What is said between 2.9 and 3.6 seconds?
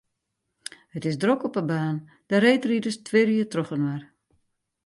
twirje